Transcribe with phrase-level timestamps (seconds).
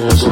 [0.00, 0.29] Jesus.